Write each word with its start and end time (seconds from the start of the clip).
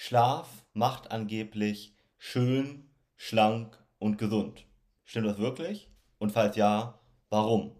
Schlaf 0.00 0.64
macht 0.74 1.10
angeblich 1.10 1.92
schön, 2.18 2.88
schlank 3.16 3.76
und 3.98 4.16
gesund. 4.16 4.64
Stimmt 5.02 5.26
das 5.26 5.38
wirklich? 5.38 5.90
Und 6.18 6.30
falls 6.30 6.54
ja, 6.54 7.00
warum? 7.30 7.72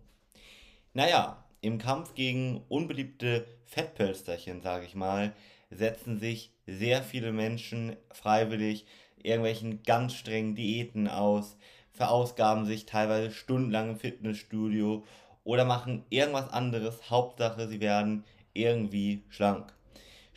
Naja, 0.95 1.45
im 1.61 1.79
Kampf 1.79 2.15
gegen 2.15 2.65
unbeliebte 2.69 3.47
Fettpölsterchen, 3.67 4.63
sage 4.63 4.85
ich 4.85 4.97
mal, 4.97 5.33
setzen 5.71 6.19
sich 6.19 6.53
sehr 6.67 7.05
viele 7.05 7.31
Menschen 7.31 7.95
freiwillig 8.11 8.85
irgendwelchen 9.23 9.85
ganz 9.85 10.15
strengen 10.15 10.57
Diäten 10.57 11.07
aus, 11.07 11.57
verausgaben 11.93 12.67
sich 12.67 12.85
teilweise 12.85 13.31
stundenlang 13.31 13.91
im 13.91 13.97
Fitnessstudio 13.97 15.05
oder 15.45 15.65
machen 15.65 16.05
irgendwas 16.11 16.51
anderes. 16.51 17.11
Hauptsache, 17.11 17.69
sie 17.69 17.81
werden 17.81 18.25
irgendwie 18.55 19.23
schlank. 19.29 19.73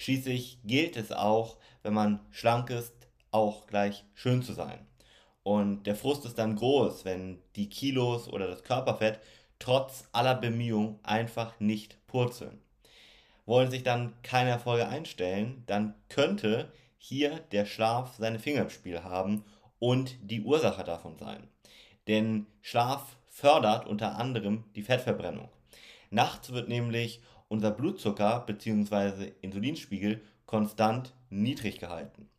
Schließlich 0.01 0.57
gilt 0.63 0.97
es 0.97 1.11
auch, 1.11 1.57
wenn 1.83 1.93
man 1.93 2.21
schlank 2.31 2.71
ist, 2.71 2.95
auch 3.29 3.67
gleich 3.67 4.03
schön 4.15 4.41
zu 4.41 4.53
sein. 4.53 4.87
Und 5.43 5.83
der 5.83 5.95
Frust 5.95 6.25
ist 6.25 6.39
dann 6.39 6.55
groß, 6.55 7.05
wenn 7.05 7.37
die 7.55 7.69
Kilos 7.69 8.27
oder 8.27 8.47
das 8.47 8.63
Körperfett 8.63 9.19
trotz 9.59 10.05
aller 10.11 10.33
Bemühungen 10.33 10.97
einfach 11.03 11.59
nicht 11.59 12.03
purzeln. 12.07 12.59
Wollen 13.45 13.69
sich 13.69 13.83
dann 13.83 14.15
keine 14.23 14.49
Erfolge 14.49 14.87
einstellen, 14.87 15.61
dann 15.67 15.93
könnte 16.09 16.73
hier 16.97 17.39
der 17.51 17.67
Schlaf 17.67 18.15
seine 18.17 18.39
Finger 18.39 18.63
im 18.63 18.69
Spiel 18.71 19.03
haben 19.03 19.45
und 19.77 20.17
die 20.23 20.41
Ursache 20.41 20.83
davon 20.83 21.19
sein. 21.19 21.47
Denn 22.07 22.47
Schlaf 22.63 23.17
fördert 23.29 23.85
unter 23.85 24.17
anderem 24.17 24.63
die 24.75 24.81
Fettverbrennung. 24.81 25.49
Nachts 26.09 26.51
wird 26.51 26.69
nämlich 26.69 27.21
unser 27.51 27.71
Blutzucker 27.71 28.45
bzw. 28.47 29.33
Insulinspiegel 29.41 30.21
konstant 30.45 31.13
niedrig 31.29 31.79
gehalten. 31.79 32.29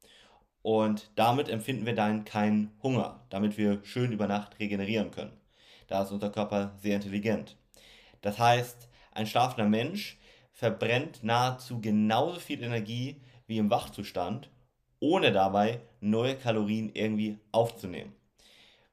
Und 0.63 1.11
damit 1.17 1.51
empfinden 1.51 1.85
wir 1.85 1.95
dann 1.95 2.25
keinen 2.25 2.73
Hunger, 2.83 3.21
damit 3.29 3.59
wir 3.59 3.85
schön 3.85 4.13
über 4.13 4.27
Nacht 4.27 4.59
regenerieren 4.59 5.11
können. 5.11 5.37
Da 5.87 6.03
ist 6.03 6.13
unser 6.13 6.31
Körper 6.31 6.73
sehr 6.81 6.97
intelligent. 6.97 7.59
Das 8.23 8.39
heißt, 8.39 8.89
ein 9.13 9.27
schlafender 9.27 9.69
Mensch 9.69 10.19
verbrennt 10.51 11.23
nahezu 11.23 11.83
genauso 11.83 12.41
viel 12.41 12.63
Energie 12.63 13.21
wie 13.47 13.59
im 13.59 13.69
Wachzustand, 13.69 14.49
ohne 14.99 15.31
dabei 15.31 15.83
neue 16.01 16.37
Kalorien 16.37 16.91
irgendwie 16.95 17.39
aufzunehmen. 17.51 18.15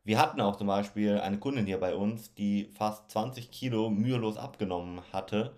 Wir 0.04 0.20
hatten 0.20 0.42
auch 0.42 0.58
zum 0.58 0.68
Beispiel 0.68 1.18
eine 1.20 1.40
Kundin 1.40 1.66
hier 1.66 1.80
bei 1.80 1.96
uns, 1.96 2.34
die 2.34 2.66
fast 2.78 3.10
20 3.12 3.52
Kilo 3.52 3.90
mühelos 3.90 4.36
abgenommen 4.36 5.02
hatte, 5.14 5.56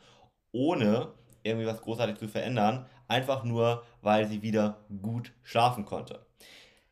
ohne 0.51 1.13
irgendwie 1.43 1.67
was 1.67 1.81
großartig 1.81 2.17
zu 2.17 2.27
verändern, 2.27 2.85
einfach 3.07 3.43
nur, 3.43 3.83
weil 4.01 4.27
sie 4.27 4.41
wieder 4.41 4.85
gut 5.01 5.33
schlafen 5.43 5.85
konnte. 5.85 6.25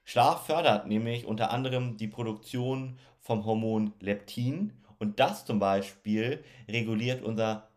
Schlaf 0.03 0.47
fördert 0.47 0.87
nämlich 0.87 1.25
unter 1.25 1.51
anderem 1.51 1.97
die 1.97 2.07
Produktion 2.07 2.97
vom 3.19 3.45
Hormon 3.45 3.93
Leptin 3.99 4.73
und 4.97 5.19
das 5.19 5.45
zum 5.45 5.59
Beispiel 5.59 6.43
reguliert 6.67 7.21
unser 7.21 7.69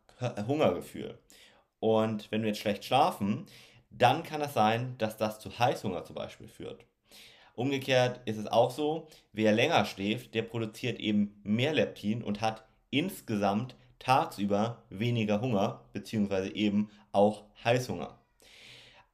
Hungergefühl. 0.47 1.19
Und 1.79 2.31
wenn 2.31 2.43
wir 2.43 2.49
jetzt 2.49 2.61
schlecht 2.61 2.85
schlafen, 2.85 3.47
dann 3.91 4.23
kann 4.23 4.41
es 4.41 4.55
sein, 4.55 4.97
dass 4.99 5.17
das 5.17 5.41
zu 5.41 5.59
Heißhunger 5.59 6.05
zum 6.05 6.15
Beispiel 6.15 6.49
führt. 6.49 6.87
Umgekehrt 7.55 8.21
ist 8.25 8.39
es 8.39 8.47
auch 8.47 8.71
so, 8.71 9.09
wer 9.33 9.53
länger 9.53 9.85
schläft, 9.85 10.35
der 10.35 10.43
produziert 10.43 10.99
eben 11.01 11.39
mehr 11.43 11.75
Leptin 11.75 12.23
und 12.23 12.41
hat 12.41 12.65
insgesamt 12.91 13.77
tagsüber 14.03 14.83
weniger 14.91 15.41
Hunger, 15.41 15.85
beziehungsweise 15.93 16.55
eben 16.55 16.91
auch 17.13 17.45
Heißhunger. 17.65 18.19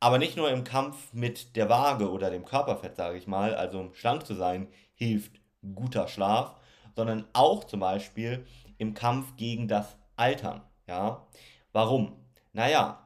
Aber 0.01 0.19
nicht 0.19 0.37
nur 0.37 0.51
im 0.51 0.65
Kampf 0.65 1.13
mit 1.13 1.57
der 1.57 1.69
Waage 1.69 2.11
oder 2.11 2.31
dem 2.31 2.45
Körperfett, 2.45 2.97
sage 2.97 3.19
ich 3.19 3.27
mal, 3.27 3.55
also 3.55 3.81
um 3.81 3.95
schlank 3.95 4.25
zu 4.25 4.35
sein, 4.35 4.69
hilft 4.95 5.41
guter 5.75 6.09
Schlaf, 6.09 6.55
sondern 6.95 7.27
auch 7.33 7.65
zum 7.65 7.81
Beispiel 7.81 8.47
im 8.79 8.95
Kampf 8.95 9.37
gegen 9.37 9.69
das 9.69 9.97
Altern. 10.17 10.63
Ja? 10.87 11.27
Warum? 11.73 12.17
Naja, 12.53 13.05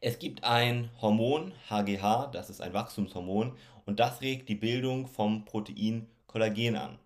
es 0.00 0.18
gibt 0.18 0.42
ein 0.42 0.90
Hormon, 1.00 1.52
HGH, 1.70 2.26
das 2.32 2.50
ist 2.50 2.60
ein 2.60 2.74
Wachstumshormon, 2.74 3.56
und 3.84 4.00
das 4.00 4.20
regt 4.20 4.48
die 4.48 4.56
Bildung 4.56 5.06
vom 5.06 5.44
Protein 5.44 6.08
Kollagen 6.26 6.76
an. 6.76 6.98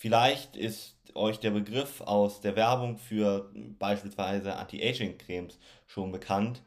Vielleicht 0.00 0.54
ist 0.54 0.96
euch 1.16 1.40
der 1.40 1.50
Begriff 1.50 2.02
aus 2.02 2.40
der 2.40 2.54
Werbung 2.54 2.98
für 2.98 3.50
beispielsweise 3.80 4.54
Anti-Aging-Cremes 4.54 5.58
schon 5.88 6.12
bekannt, 6.12 6.62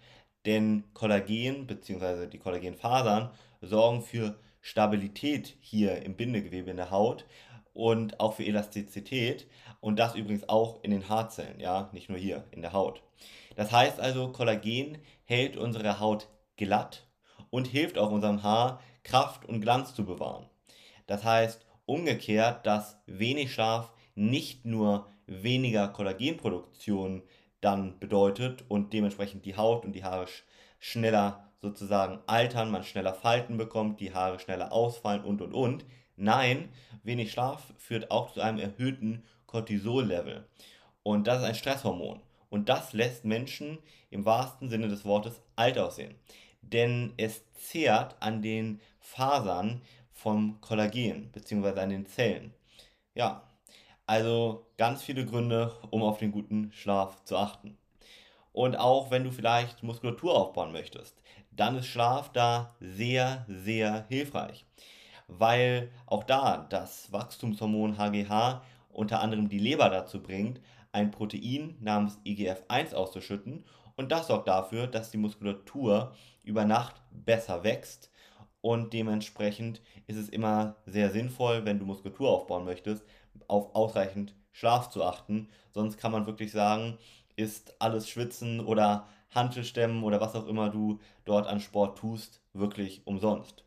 denn 0.45 0.83
Kollagen 0.93 1.65
bzw. 1.65 2.27
die 2.27 2.39
Kollagenfasern 2.39 3.31
sorgen 3.61 4.01
für 4.01 4.37
Stabilität 4.59 5.55
hier 5.61 6.01
im 6.01 6.17
Bindegewebe 6.17 6.71
in 6.71 6.75
der 6.75 6.91
Haut 6.91 7.25
und 7.71 8.19
auch 8.19 8.33
für 8.33 8.43
Elastizität 8.43 9.47
und 9.79 9.97
das 9.97 10.15
übrigens 10.15 10.49
auch 10.49 10.83
in 10.83 10.91
den 10.91 11.07
Haarzellen, 11.07 11.61
ja, 11.61 11.89
nicht 11.93 12.09
nur 12.09 12.17
hier 12.17 12.43
in 12.51 12.61
der 12.61 12.73
Haut. 12.73 13.01
Das 13.55 13.71
heißt 13.71 14.01
also, 14.01 14.33
Kollagen 14.33 14.97
hält 15.23 15.55
unsere 15.55 16.01
Haut 16.01 16.27
glatt 16.57 17.07
und 17.49 17.69
hilft 17.69 17.97
auch 17.97 18.11
unserem 18.11 18.43
Haar, 18.43 18.81
Kraft 19.03 19.45
und 19.45 19.61
Glanz 19.61 19.95
zu 19.95 20.05
bewahren. 20.05 20.49
Das 21.07 21.23
heißt 21.23 21.65
umgekehrt, 21.85 22.65
dass 22.65 22.97
wenig 23.05 23.53
Schlaf 23.53 23.93
nicht 24.15 24.65
nur 24.65 25.07
weniger 25.25 25.87
Kollagenproduktion 25.87 27.23
dann 27.61 27.99
bedeutet 27.99 28.65
und 28.67 28.93
dementsprechend 28.93 29.45
die 29.45 29.55
Haut 29.55 29.85
und 29.85 29.93
die 29.93 30.03
Haare 30.03 30.27
schneller 30.79 31.51
sozusagen 31.61 32.19
altern, 32.25 32.71
man 32.71 32.83
schneller 32.83 33.13
Falten 33.13 33.57
bekommt, 33.57 33.99
die 33.99 34.13
Haare 34.13 34.39
schneller 34.39 34.71
ausfallen 34.71 35.23
und 35.23 35.41
und 35.41 35.53
und. 35.53 35.85
Nein, 36.15 36.69
wenig 37.03 37.31
Schlaf 37.31 37.73
führt 37.77 38.11
auch 38.11 38.33
zu 38.33 38.41
einem 38.41 38.59
erhöhten 38.59 39.23
Cortisol-Level. 39.45 40.45
Und 41.03 41.27
das 41.27 41.39
ist 41.39 41.45
ein 41.45 41.55
Stresshormon. 41.55 42.19
Und 42.49 42.67
das 42.67 42.93
lässt 42.93 43.25
Menschen 43.25 43.77
im 44.09 44.25
wahrsten 44.25 44.69
Sinne 44.69 44.87
des 44.87 45.05
Wortes 45.05 45.41
alt 45.55 45.77
aussehen. 45.77 46.15
Denn 46.61 47.13
es 47.17 47.43
zehrt 47.53 48.15
an 48.19 48.41
den 48.41 48.81
Fasern 48.99 49.81
vom 50.21 50.61
Kollagen 50.61 51.31
bzw. 51.31 51.79
an 51.79 51.89
den 51.89 52.05
Zellen. 52.05 52.53
Ja, 53.15 53.43
also 54.05 54.67
ganz 54.77 55.01
viele 55.01 55.25
Gründe, 55.25 55.73
um 55.89 56.03
auf 56.03 56.19
den 56.19 56.31
guten 56.31 56.71
Schlaf 56.73 57.23
zu 57.23 57.37
achten. 57.37 57.77
Und 58.53 58.75
auch 58.75 59.09
wenn 59.09 59.23
du 59.23 59.31
vielleicht 59.31 59.81
Muskulatur 59.81 60.35
aufbauen 60.35 60.73
möchtest, 60.73 61.21
dann 61.51 61.77
ist 61.77 61.87
Schlaf 61.87 62.31
da 62.31 62.75
sehr, 62.79 63.45
sehr 63.47 64.05
hilfreich. 64.09 64.65
Weil 65.27 65.91
auch 66.05 66.23
da 66.23 66.67
das 66.69 67.11
Wachstumshormon 67.11 67.97
HGH 67.97 68.61
unter 68.89 69.21
anderem 69.21 69.49
die 69.49 69.59
Leber 69.59 69.89
dazu 69.89 70.21
bringt, 70.21 70.61
ein 70.91 71.09
Protein 71.09 71.77
namens 71.79 72.19
IGF-1 72.25 72.93
auszuschütten 72.93 73.63
und 73.95 74.11
das 74.11 74.27
sorgt 74.27 74.49
dafür, 74.49 74.87
dass 74.87 75.09
die 75.09 75.17
Muskulatur 75.17 76.13
über 76.43 76.65
Nacht 76.65 77.01
besser 77.11 77.63
wächst 77.63 78.10
und 78.61 78.93
dementsprechend 78.93 79.81
ist 80.07 80.17
es 80.17 80.29
immer 80.29 80.75
sehr 80.85 81.09
sinnvoll, 81.09 81.65
wenn 81.65 81.79
du 81.79 81.85
Muskulatur 81.85 82.29
aufbauen 82.29 82.65
möchtest, 82.65 83.03
auf 83.47 83.75
ausreichend 83.75 84.35
Schlaf 84.51 84.89
zu 84.89 85.03
achten. 85.03 85.49
Sonst 85.73 85.97
kann 85.97 86.11
man 86.11 86.27
wirklich 86.27 86.51
sagen, 86.51 86.97
ist 87.35 87.75
alles 87.81 88.07
Schwitzen 88.09 88.59
oder 88.59 89.07
Hantelstämmen 89.31 90.03
oder 90.03 90.21
was 90.21 90.35
auch 90.35 90.47
immer 90.47 90.69
du 90.69 90.99
dort 91.25 91.47
an 91.47 91.59
Sport 91.59 91.97
tust, 91.97 92.41
wirklich 92.53 93.01
umsonst. 93.05 93.63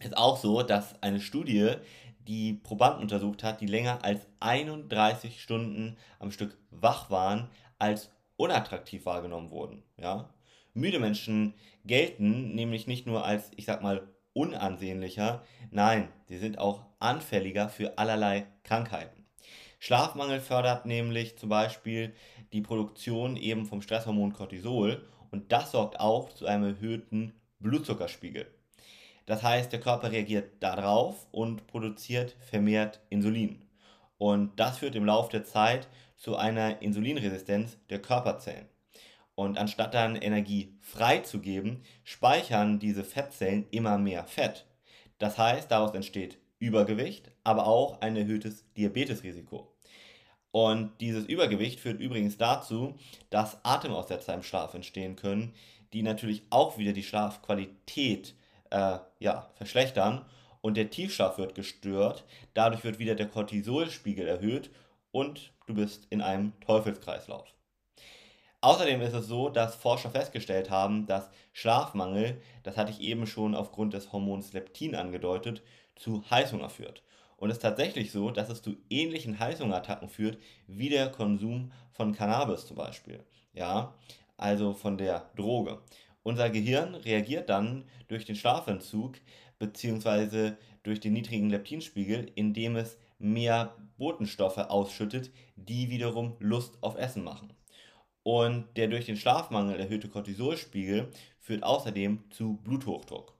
Ist 0.00 0.16
auch 0.16 0.36
so, 0.36 0.62
dass 0.62 1.02
eine 1.02 1.20
Studie 1.20 1.74
die 2.20 2.52
Probanden 2.52 3.02
untersucht 3.02 3.42
hat, 3.42 3.60
die 3.60 3.66
länger 3.66 4.04
als 4.04 4.26
31 4.40 5.40
Stunden 5.40 5.96
am 6.18 6.30
Stück 6.30 6.58
wach 6.70 7.10
waren, 7.10 7.48
als 7.78 8.10
unattraktiv 8.36 9.06
wahrgenommen 9.06 9.50
wurden. 9.50 9.82
Ja? 9.96 10.28
Müde 10.74 10.98
Menschen 10.98 11.54
gelten 11.84 12.54
nämlich 12.54 12.86
nicht 12.86 13.06
nur 13.06 13.24
als, 13.24 13.50
ich 13.56 13.64
sag 13.64 13.82
mal, 13.82 14.06
unansehnlicher, 14.38 15.42
nein, 15.72 16.08
sie 16.28 16.38
sind 16.38 16.58
auch 16.58 16.84
anfälliger 17.00 17.68
für 17.68 17.98
allerlei 17.98 18.46
Krankheiten. 18.62 19.26
Schlafmangel 19.80 20.40
fördert 20.40 20.86
nämlich 20.86 21.36
zum 21.36 21.48
Beispiel 21.48 22.14
die 22.52 22.60
Produktion 22.60 23.36
eben 23.36 23.66
vom 23.66 23.82
Stresshormon 23.82 24.32
Cortisol 24.32 25.04
und 25.32 25.50
das 25.50 25.72
sorgt 25.72 25.98
auch 25.98 26.28
zu 26.32 26.46
einem 26.46 26.64
erhöhten 26.64 27.32
Blutzuckerspiegel. 27.58 28.46
Das 29.26 29.42
heißt, 29.42 29.72
der 29.72 29.80
Körper 29.80 30.12
reagiert 30.12 30.62
darauf 30.62 31.26
und 31.32 31.66
produziert 31.66 32.36
vermehrt 32.40 33.00
Insulin. 33.10 33.62
Und 34.18 34.58
das 34.58 34.78
führt 34.78 34.94
im 34.94 35.04
Laufe 35.04 35.32
der 35.32 35.44
Zeit 35.44 35.88
zu 36.16 36.36
einer 36.36 36.80
Insulinresistenz 36.80 37.76
der 37.90 38.00
Körperzellen. 38.00 38.66
Und 39.38 39.56
anstatt 39.56 39.94
dann 39.94 40.16
Energie 40.16 40.74
freizugeben, 40.80 41.84
speichern 42.02 42.80
diese 42.80 43.04
Fettzellen 43.04 43.68
immer 43.70 43.96
mehr 43.96 44.24
Fett. 44.24 44.66
Das 45.18 45.38
heißt, 45.38 45.70
daraus 45.70 45.94
entsteht 45.94 46.38
Übergewicht, 46.58 47.30
aber 47.44 47.68
auch 47.68 48.00
ein 48.00 48.16
erhöhtes 48.16 48.64
Diabetesrisiko. 48.76 49.72
Und 50.50 50.90
dieses 51.00 51.24
Übergewicht 51.26 51.78
führt 51.78 52.00
übrigens 52.00 52.36
dazu, 52.36 52.96
dass 53.30 53.64
Atemaussetzer 53.64 54.34
im 54.34 54.42
Schlaf 54.42 54.74
entstehen 54.74 55.14
können, 55.14 55.54
die 55.92 56.02
natürlich 56.02 56.42
auch 56.50 56.76
wieder 56.76 56.92
die 56.92 57.04
Schlafqualität 57.04 58.34
äh, 58.70 58.98
ja, 59.20 59.48
verschlechtern 59.54 60.24
und 60.62 60.76
der 60.76 60.90
Tiefschlaf 60.90 61.38
wird 61.38 61.54
gestört. 61.54 62.24
Dadurch 62.54 62.82
wird 62.82 62.98
wieder 62.98 63.14
der 63.14 63.28
Cortisolspiegel 63.28 64.26
erhöht 64.26 64.72
und 65.12 65.52
du 65.68 65.74
bist 65.74 66.08
in 66.10 66.22
einem 66.22 66.58
Teufelskreislauf. 66.58 67.54
Außerdem 68.60 69.00
ist 69.02 69.14
es 69.14 69.28
so, 69.28 69.50
dass 69.50 69.76
Forscher 69.76 70.10
festgestellt 70.10 70.68
haben, 70.68 71.06
dass 71.06 71.30
Schlafmangel, 71.52 72.40
das 72.64 72.76
hatte 72.76 72.90
ich 72.90 73.00
eben 73.00 73.26
schon 73.26 73.54
aufgrund 73.54 73.94
des 73.94 74.12
Hormons 74.12 74.52
Leptin 74.52 74.96
angedeutet, 74.96 75.62
zu 75.94 76.28
Heißhunger 76.28 76.68
führt. 76.68 77.02
Und 77.36 77.50
es 77.50 77.58
ist 77.58 77.62
tatsächlich 77.62 78.10
so, 78.10 78.32
dass 78.32 78.50
es 78.50 78.60
zu 78.60 78.76
ähnlichen 78.90 79.38
Heißhungerattacken 79.38 80.08
führt, 80.08 80.38
wie 80.66 80.88
der 80.88 81.08
Konsum 81.08 81.70
von 81.92 82.12
Cannabis 82.12 82.66
zum 82.66 82.76
Beispiel. 82.76 83.22
Ja, 83.52 83.94
also 84.36 84.74
von 84.74 84.98
der 84.98 85.30
Droge. 85.36 85.80
Unser 86.24 86.50
Gehirn 86.50 86.96
reagiert 86.96 87.48
dann 87.48 87.84
durch 88.08 88.24
den 88.24 88.34
Schlafentzug 88.34 89.18
bzw. 89.60 90.54
durch 90.82 90.98
den 90.98 91.12
niedrigen 91.12 91.48
Leptinspiegel, 91.48 92.32
indem 92.34 92.74
es 92.74 92.98
mehr 93.20 93.76
Botenstoffe 93.98 94.58
ausschüttet, 94.58 95.30
die 95.54 95.90
wiederum 95.90 96.36
Lust 96.40 96.82
auf 96.82 96.96
Essen 96.96 97.22
machen. 97.22 97.52
Und 98.28 98.66
der 98.76 98.88
durch 98.88 99.06
den 99.06 99.16
Schlafmangel 99.16 99.80
erhöhte 99.80 100.10
Cortisolspiegel 100.10 101.10
führt 101.38 101.62
außerdem 101.62 102.24
zu 102.28 102.58
Bluthochdruck. 102.58 103.32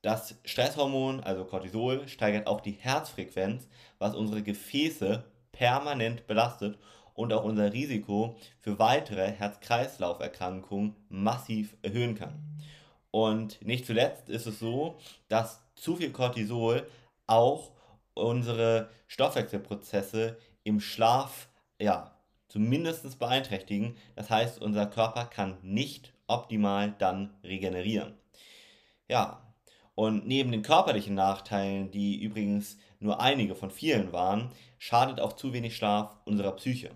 Das 0.00 0.36
Stresshormon, 0.46 1.20
also 1.20 1.44
Cortisol, 1.44 2.08
steigert 2.08 2.46
auch 2.46 2.62
die 2.62 2.72
Herzfrequenz, 2.72 3.68
was 3.98 4.14
unsere 4.14 4.42
Gefäße 4.42 5.24
permanent 5.52 6.26
belastet 6.26 6.78
und 7.12 7.34
auch 7.34 7.44
unser 7.44 7.74
Risiko 7.74 8.38
für 8.60 8.78
weitere 8.78 9.30
Herz-Kreislauf-Erkrankungen 9.30 10.96
massiv 11.10 11.76
erhöhen 11.82 12.14
kann. 12.14 12.62
Und 13.10 13.60
nicht 13.60 13.84
zuletzt 13.84 14.30
ist 14.30 14.46
es 14.46 14.58
so, 14.58 14.96
dass 15.28 15.60
zu 15.74 15.96
viel 15.96 16.12
Cortisol 16.12 16.88
auch 17.26 17.72
unsere 18.14 18.88
Stoffwechselprozesse 19.06 20.38
im 20.64 20.80
Schlaf 20.80 21.50
ja, 21.78 22.17
zumindest 22.48 23.18
beeinträchtigen. 23.18 23.96
Das 24.16 24.30
heißt, 24.30 24.60
unser 24.60 24.86
Körper 24.86 25.26
kann 25.26 25.58
nicht 25.62 26.12
optimal 26.26 26.94
dann 26.98 27.34
regenerieren. 27.44 28.14
Ja, 29.08 29.42
und 29.94 30.26
neben 30.26 30.52
den 30.52 30.62
körperlichen 30.62 31.14
Nachteilen, 31.14 31.90
die 31.90 32.22
übrigens 32.22 32.78
nur 33.00 33.20
einige 33.20 33.54
von 33.54 33.70
vielen 33.70 34.12
waren, 34.12 34.52
schadet 34.78 35.20
auch 35.20 35.32
zu 35.32 35.52
wenig 35.52 35.76
Schlaf 35.76 36.10
unserer 36.24 36.52
Psyche. 36.52 36.90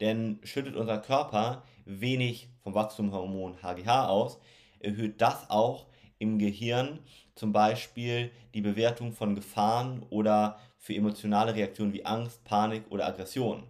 Denn 0.00 0.40
schüttet 0.42 0.76
unser 0.76 0.98
Körper 0.98 1.62
wenig 1.84 2.48
vom 2.62 2.74
Wachstumshormon 2.74 3.62
HGH 3.62 4.08
aus, 4.08 4.38
erhöht 4.80 5.20
das 5.20 5.48
auch 5.48 5.86
im 6.18 6.38
Gehirn 6.38 7.00
zum 7.34 7.52
Beispiel 7.52 8.30
die 8.54 8.60
Bewertung 8.60 9.12
von 9.12 9.34
Gefahren 9.34 10.04
oder 10.10 10.58
für 10.78 10.94
emotionale 10.94 11.54
Reaktionen 11.54 11.92
wie 11.92 12.04
Angst, 12.04 12.44
Panik 12.44 12.84
oder 12.90 13.06
Aggression. 13.06 13.64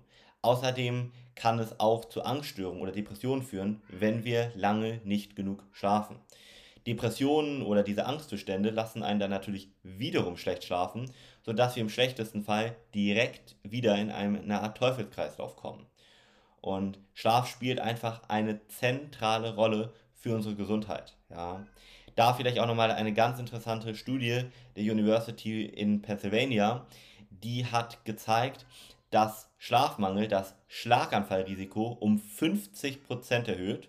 Außerdem 0.45 1.11
kann 1.37 1.59
es 1.59 1.81
auch 1.81 2.05
zu 2.05 2.23
Angststörungen 2.23 2.83
oder 2.83 2.93
Depressionen 2.93 3.43
führen, 3.43 3.81
wenn 3.89 4.25
wir 4.25 4.53
lange 4.55 5.01
nicht 5.03 5.37
genug 5.37 5.65
schlafen. 5.73 6.17
Depressionen 6.87 7.63
oder 7.63 7.83
diese 7.83 8.05
Angstzustände 8.05 8.69
lassen 8.69 9.03
einen 9.03 9.21
dann 9.21 9.31
natürlich 9.31 9.71
wiederum 9.83 10.37
schlecht 10.37 10.65
schlafen, 10.65 11.11
sodass 11.43 11.77
wir 11.77 11.83
im 11.83 11.89
schlechtesten 11.89 12.45
Fall 12.45 12.77
direkt 12.95 13.57
wieder 13.63 13.97
in 13.97 14.11
eine 14.11 14.61
Art 14.61 14.77
Teufelskreislauf 14.77 15.57
kommen. 15.57 15.87
Und 16.61 16.99
Schlaf 17.15 17.49
spielt 17.49 17.81
einfach 17.81 18.29
eine 18.29 18.67
zentrale 18.69 19.55
Rolle 19.55 19.95
für 20.13 20.35
unsere 20.35 20.57
Gesundheit. 20.57 21.17
Ja. 21.31 21.65
Da 22.17 22.35
vielleicht 22.35 22.59
auch 22.59 22.67
nochmal 22.67 22.91
eine 22.91 23.15
ganz 23.15 23.39
interessante 23.41 23.95
Studie 23.95 24.45
der 24.77 24.93
University 24.93 25.65
in 25.65 26.03
Pennsylvania, 26.03 26.87
die 27.31 27.65
hat 27.67 28.05
gezeigt, 28.05 28.67
dass 29.15 29.49
Schlafmangel 29.59 30.27
das 30.27 30.57
Schlaganfallrisiko 30.67 31.97
um 32.01 32.21
50% 32.21 33.49
erhöht, 33.49 33.89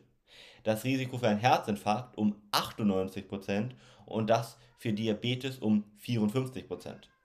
das 0.62 0.83
Risiko 0.83 1.18
für 1.18 1.27
einen 1.27 1.39
Herzinfarkt 1.39 2.16
um 2.16 2.36
98% 2.51 3.72
und 4.06 4.30
das 4.30 4.60
für 4.77 4.94
Diabetes 4.94 5.57
um 5.57 5.83
54%. 6.00 6.68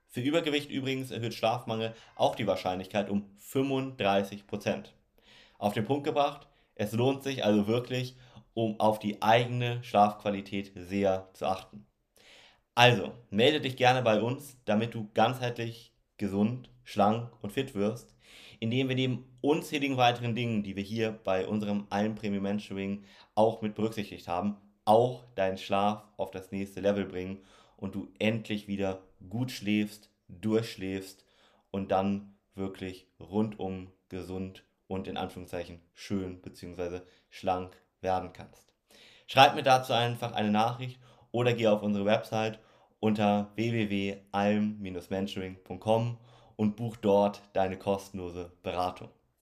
Für 0.08 0.22
Übergewicht 0.22 0.70
übrigens 0.70 1.10
erhöht 1.10 1.34
Schlafmangel 1.34 1.94
auch 2.16 2.36
die 2.36 2.46
Wahrscheinlichkeit 2.46 3.10
um 3.10 3.26
35%. 3.38 4.86
Auf 5.58 5.74
den 5.74 5.84
Punkt 5.84 6.04
gebracht, 6.04 6.46
es 6.76 6.92
lohnt 6.92 7.22
sich 7.22 7.44
also 7.44 7.66
wirklich, 7.66 8.16
um 8.54 8.80
auf 8.80 8.98
die 8.98 9.20
eigene 9.20 9.84
Schlafqualität 9.84 10.72
sehr 10.74 11.28
zu 11.34 11.44
achten. 11.44 11.84
Also, 12.74 13.12
melde 13.28 13.60
dich 13.60 13.76
gerne 13.76 14.00
bei 14.00 14.22
uns, 14.22 14.56
damit 14.64 14.94
du 14.94 15.10
ganzheitlich 15.12 15.92
gesund, 16.16 16.70
schlank 16.90 17.30
und 17.40 17.52
fit 17.52 17.74
wirst, 17.74 18.14
indem 18.58 18.88
wir 18.88 18.96
neben 18.96 19.24
unzähligen 19.40 19.96
weiteren 19.96 20.34
Dingen, 20.34 20.62
die 20.62 20.76
wir 20.76 20.82
hier 20.82 21.12
bei 21.12 21.46
unserem 21.46 21.86
Allen 21.90 22.14
Premium 22.14 22.42
Mentoring 22.42 23.04
auch 23.34 23.62
mit 23.62 23.74
berücksichtigt 23.74 24.28
haben, 24.28 24.56
auch 24.84 25.24
deinen 25.34 25.58
Schlaf 25.58 26.04
auf 26.16 26.30
das 26.30 26.50
nächste 26.50 26.80
Level 26.80 27.04
bringen 27.04 27.38
und 27.76 27.94
du 27.94 28.08
endlich 28.18 28.68
wieder 28.68 29.02
gut 29.28 29.52
schläfst, 29.52 30.10
durchschläfst 30.28 31.24
und 31.70 31.92
dann 31.92 32.34
wirklich 32.54 33.06
rundum 33.20 33.92
gesund 34.08 34.64
und 34.88 35.06
in 35.06 35.16
Anführungszeichen 35.16 35.80
schön 35.94 36.42
bzw. 36.42 37.02
schlank 37.28 37.76
werden 38.00 38.32
kannst. 38.32 38.74
Schreib 39.28 39.54
mir 39.54 39.62
dazu 39.62 39.92
einfach 39.92 40.32
eine 40.32 40.50
Nachricht 40.50 40.98
oder 41.30 41.52
geh 41.52 41.68
auf 41.68 41.82
unsere 41.82 42.04
Website 42.04 42.58
unter 42.98 43.52
www.alm-mentoring.com 43.54 46.18
und 46.60 46.76
buch 46.76 46.96
dort 46.96 47.40
deine 47.54 47.78
kostenlose 47.78 48.52
Beratung. 48.62 49.08